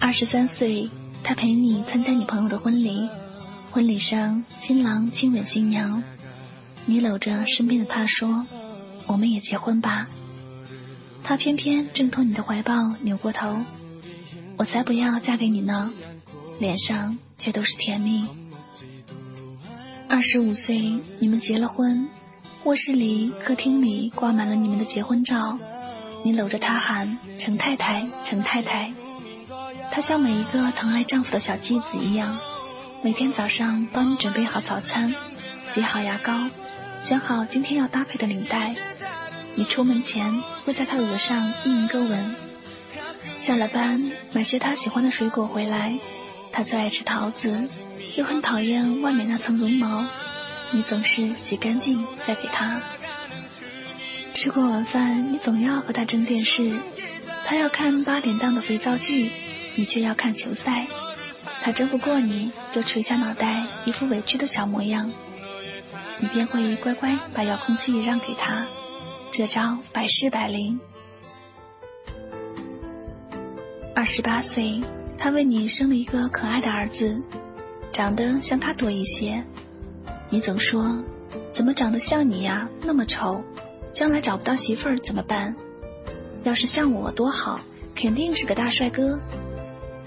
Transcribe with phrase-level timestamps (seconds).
[0.00, 0.90] 二十三岁，
[1.22, 3.08] 他陪你参加你朋友的婚礼，
[3.70, 6.02] 婚礼上新郎亲吻新娘，
[6.86, 8.44] 你搂着身边的他说
[9.06, 10.08] ：“我们也结婚吧。”
[11.22, 13.56] 他偏偏挣脱你的怀抱，扭过头
[14.58, 15.92] ：“我才不要嫁给你呢。”
[16.58, 18.26] 脸上却都是甜蜜。
[20.08, 22.08] 二十五岁，你们结了婚，
[22.64, 25.56] 卧室里、客厅里挂满了你们的结婚照。
[26.24, 28.94] 你搂着他喊：“程太太，程太太。”
[29.92, 32.38] 她像每一个疼爱丈夫的小妻子一样，
[33.02, 35.14] 每天早上帮你准备好早餐，
[35.70, 36.48] 挤好牙膏，
[37.02, 38.74] 选好今天要搭配的领带。
[39.54, 42.34] 你出门前会在她额上印一个吻。
[43.38, 45.98] 下了班买些她喜欢的水果回来，
[46.52, 47.68] 她最爱吃桃子，
[48.16, 50.06] 又很讨厌外面那层绒毛，
[50.72, 52.80] 你总是洗干净再给她。
[54.44, 56.70] 吃过晚饭，你总要和他争电视。
[57.46, 59.30] 他要看八点档的肥皂剧，
[59.74, 60.86] 你却要看球赛。
[61.62, 65.10] 他争不过你，就垂下脑袋，一副委屈的小模样。
[66.20, 68.66] 你便会乖乖把遥控器让给他，
[69.32, 70.78] 这招百试百灵。
[73.94, 74.82] 二十八岁，
[75.16, 77.22] 他为你生了一个可爱的儿子，
[77.94, 79.42] 长得像他多一些。
[80.28, 81.02] 你总说，
[81.54, 82.68] 怎么长得像你呀？
[82.82, 83.42] 那么丑。
[83.94, 85.54] 将来找不到媳妇儿怎么办？
[86.42, 87.60] 要是像我多好，
[87.94, 89.18] 肯定是个大帅哥。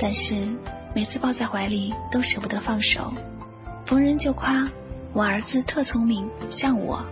[0.00, 0.48] 但是
[0.94, 3.12] 每次抱在怀里都舍不得放手，
[3.86, 4.68] 逢人就夸
[5.12, 7.04] 我儿子特聪明，像我。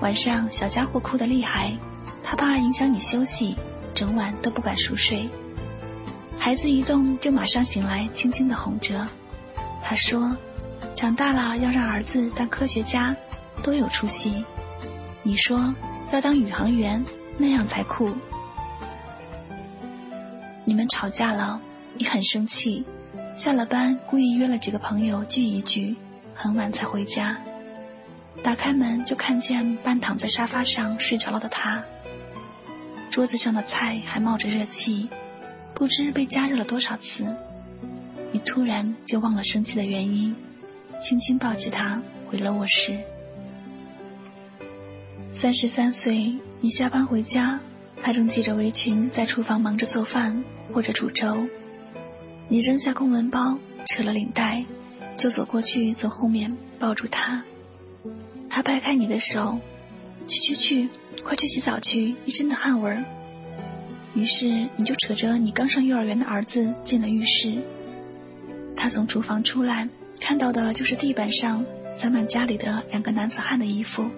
[0.00, 1.76] 晚上小家伙哭得厉害，
[2.22, 3.54] 他怕影响你休息，
[3.94, 5.28] 整晚都不敢熟睡。
[6.38, 9.06] 孩子一动就马上醒来，轻轻的哄着。
[9.82, 10.36] 他说
[10.96, 13.14] ：“长大了要让儿子当科学家，
[13.62, 14.44] 多有出息。”
[15.26, 15.74] 你说
[16.12, 17.02] 要当宇航员，
[17.38, 18.10] 那样才酷。
[20.66, 21.62] 你们吵架了，
[21.94, 22.84] 你很生气，
[23.34, 25.96] 下了班故意约了几个朋友聚一聚，
[26.34, 27.38] 很晚才回家。
[28.42, 31.82] 打开门就看见半躺在沙发上睡着了的他，
[33.10, 35.08] 桌子上的菜还冒着热气，
[35.74, 37.34] 不知被加热了多少次。
[38.30, 40.36] 你突然就忘了生气的原因，
[41.00, 43.00] 轻轻抱起他回了卧室。
[45.34, 47.60] 三十三岁，你下班回家，
[48.00, 51.48] 他正系着围裙在厨房忙着做饭或者煮粥。
[52.48, 54.64] 你扔下公文包，扯了领带，
[55.16, 57.44] 就走过去，从后面抱住他。
[58.48, 59.58] 他掰开你的手，
[60.28, 60.88] 去去去，
[61.24, 63.04] 快去洗澡去，一身的汗味儿。
[64.14, 67.58] 于是你就扯着你刚上幼儿园的儿子进了浴室。
[68.76, 69.88] 他从厨房出来，
[70.20, 71.66] 看到的就是地板上
[71.96, 74.08] 散满家里的两个男子汉的衣服。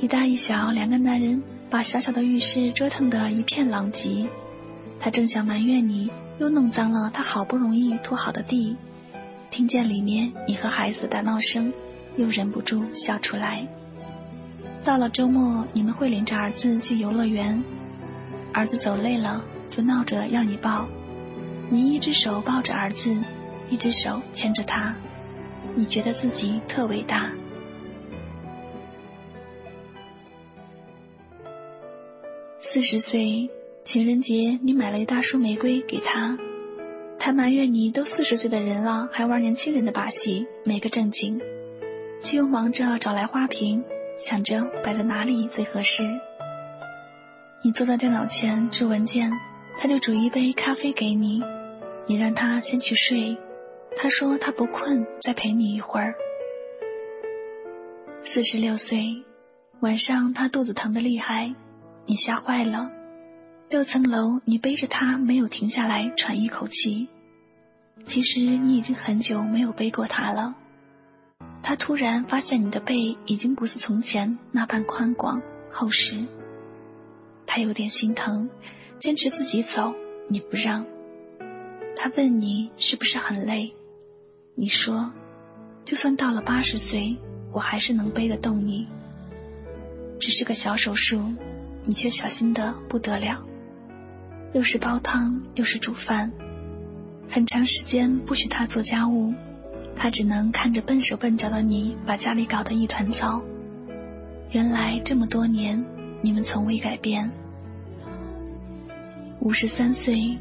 [0.00, 4.28] 一大一小两个男人把小小的浴室折腾得一片狼藉，
[5.00, 8.76] 他正想埋怨你又弄脏了他好不容易拖好的地，
[9.50, 11.72] 听见里面你和孩子的打闹声，
[12.16, 13.66] 又忍不住笑出来。
[14.84, 17.64] 到了周末，你们会领着儿子去游乐园，
[18.52, 20.86] 儿子走累了就闹着要你抱，
[21.70, 23.16] 你一只手抱着儿子，
[23.68, 24.94] 一只手牵着他，
[25.74, 27.32] 你觉得自己特伟大。
[32.70, 33.48] 四十岁
[33.82, 36.38] 情人节，你买了一大束玫瑰给他，
[37.18, 41.40] 他埋怨你都四十岁的人了，还玩年轻人的把戏，没个正经，
[42.22, 43.84] 却又忙着找来花瓶，
[44.18, 46.02] 想着摆在哪里最合适。
[47.64, 49.32] 你坐在电脑前织文件，
[49.80, 51.42] 他就煮一杯咖啡给你，
[52.06, 53.38] 你让他先去睡，
[53.96, 56.14] 他说他不困，再陪你一会儿。
[58.20, 59.24] 四十六岁
[59.80, 61.54] 晚上，他肚子疼得厉害。
[62.10, 62.90] 你吓坏了，
[63.68, 67.08] 六层楼，你背着他没有停下来喘一口气。
[68.02, 70.56] 其实你已经很久没有背过他了。
[71.62, 76.24] 他突然发现你的背已经不是从前那般宽广厚实，
[77.44, 78.48] 他有点心疼，
[78.98, 79.94] 坚持自己走，
[80.30, 80.86] 你不让。
[81.94, 83.74] 他问你是不是很累，
[84.54, 85.12] 你说，
[85.84, 87.18] 就算到了八十岁，
[87.52, 88.88] 我还是能背得动你。
[90.18, 91.20] 只是个小手术，
[91.88, 93.42] 你却小心的不得了，
[94.52, 96.30] 又是煲汤又是煮饭，
[97.30, 99.32] 很长时间不许他做家务，
[99.96, 103.40] 他只能看着笨手笨脚的你把家里搞得一团糟。
[104.50, 105.82] 原来这么多年，
[106.20, 107.30] 你们从未改变。
[109.40, 110.36] 五十三岁，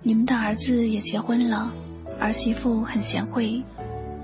[0.00, 1.72] 你们的儿子也结婚了，
[2.20, 3.64] 儿媳妇很贤惠，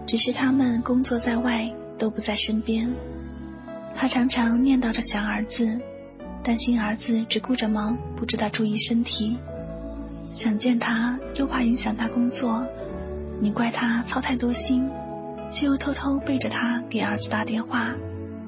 [0.07, 1.69] 只是他们工作在外，
[1.99, 2.95] 都不在身边。
[3.97, 5.81] 他常常念叨着想儿子，
[6.43, 9.37] 担心儿子只顾着忙，不知道注意身体。
[10.33, 12.67] 想见他，又怕影响他工作。
[13.41, 14.89] 你怪他操太多心，
[15.51, 17.95] 却又偷偷背着他给儿子打电话，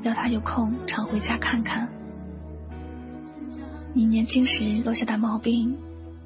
[0.02, 1.88] 要他有空常回家看看。
[3.94, 5.76] 你年轻时落下的毛病，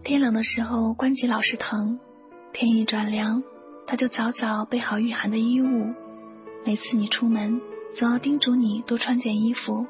[0.04, 1.98] 天冷的时候关节老是疼，
[2.52, 3.42] 天一转凉，
[3.86, 5.94] 他就早早备好御寒的衣物。
[6.64, 7.60] 每次你出门，
[7.94, 9.86] 总要叮嘱你多穿件衣服。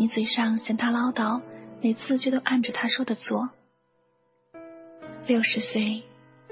[0.00, 1.42] 你嘴上嫌他唠叨，
[1.82, 3.50] 每次却都按着他说的做。
[5.26, 6.04] 六十岁，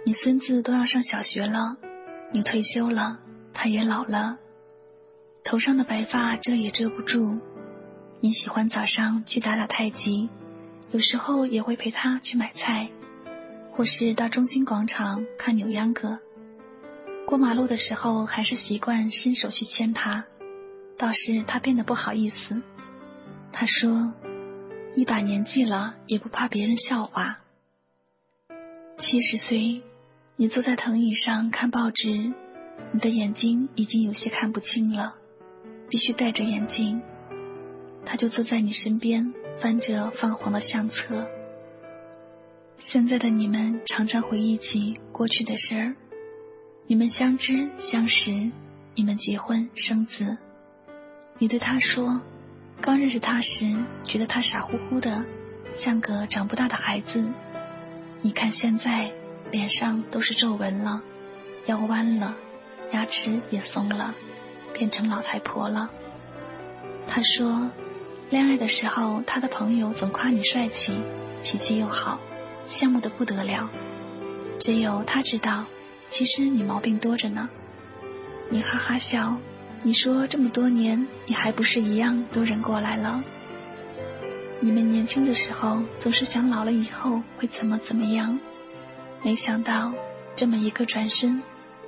[0.05, 1.77] 你孙子都要上小学了，
[2.33, 3.21] 你退休了，
[3.55, 4.39] 他也老了，
[5.45, 7.39] 头上的白发遮也遮不住。
[8.19, 10.29] 你喜欢早上去打打太极，
[10.91, 12.91] 有时候也会陪他去买菜，
[13.71, 16.19] 或是到中心广场看扭秧歌。
[17.29, 20.25] 过马路的时候还是习惯伸手去牵他，
[20.99, 22.61] 倒是他变得不好意思。
[23.59, 24.13] 他说
[24.95, 27.39] ：“一把年纪了，也不怕别人笑话。”
[28.99, 29.81] 七十岁，
[30.37, 32.35] 你坐在藤椅上看报纸，
[32.93, 35.15] 你的眼睛已经有些看不清了，
[35.89, 37.01] 必须戴着眼镜。
[38.05, 41.27] 他就坐在你身边，翻着泛黄的相册。
[42.77, 45.97] 现在的你们常常回忆起过去的事儿，
[46.87, 48.51] 你们相知相识，
[48.95, 50.37] 你们结婚生子。
[51.39, 52.21] 你对他说，
[52.81, 53.75] 刚认识他时
[54.05, 55.25] 觉得他傻乎乎的，
[55.75, 57.25] 像个长不大的孩子。
[58.23, 59.13] 你看现在，
[59.51, 61.03] 脸上都是皱纹了，
[61.67, 62.37] 腰弯了，
[62.93, 64.15] 牙齿也松了，
[64.73, 65.91] 变成老太婆了。
[67.07, 67.71] 他说。
[68.29, 71.01] 恋爱的时候，他的朋友总夸你帅气，
[71.45, 72.19] 脾气又好，
[72.67, 73.71] 羡慕的不得了。
[74.59, 75.67] 只有他知道，
[76.09, 77.49] 其实你毛病多着呢。
[78.51, 79.37] 你哈哈笑，
[79.83, 83.23] 你说这么多年，你还不是一样都忍过来了。
[84.61, 88.39] 你们年轻的时候总是想老了以后会怎么怎么样，
[89.23, 89.93] 没想到
[90.35, 91.43] 这么一个转身，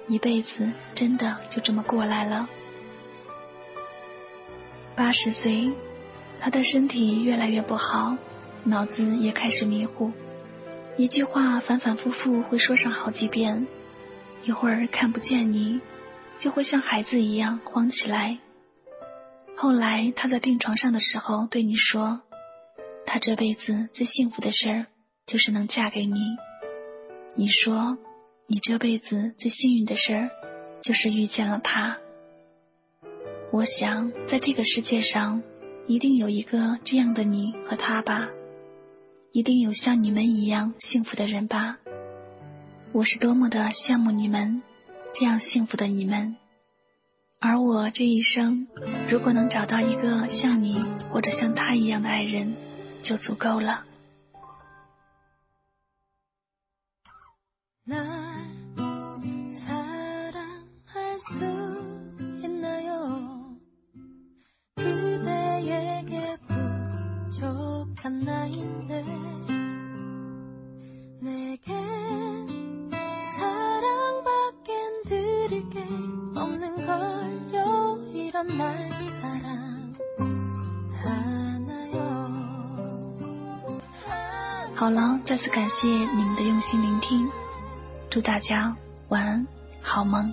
[0.07, 2.49] 一辈子真的就这么过来了。
[4.95, 5.73] 八十岁。
[6.41, 8.17] 他的身体越来越不好，
[8.63, 10.13] 脑子也开始迷糊，
[10.97, 13.67] 一句话反反复复会说上好几遍，
[14.45, 15.81] 一会儿看不见你，
[16.39, 18.39] 就会像孩子一样慌起来。
[19.57, 22.23] 后来他在病床上的时候对你说，
[23.05, 24.87] 他这辈子最幸福的事儿
[25.27, 26.37] 就是能嫁给你。
[27.35, 27.99] 你说，
[28.47, 30.31] 你这辈子最幸运的事儿
[30.81, 31.99] 就是遇见了他。
[33.53, 35.43] 我想，在这个世界上。
[35.91, 38.29] 一定有一个这样的你和他吧，
[39.33, 41.79] 一定有像你们一样幸福的人吧。
[42.93, 44.63] 我是多么的羡慕你们，
[45.13, 46.37] 这样幸福的你们。
[47.41, 48.67] 而我这一生，
[49.11, 52.55] 如果能找到一个像你或者像他一样的爱人，
[53.03, 53.85] 就足够了。
[84.79, 87.29] 好了，再次感谢你们的用心聆听，
[88.09, 88.77] 祝大家
[89.09, 89.45] 晚安，
[89.81, 90.33] 好梦。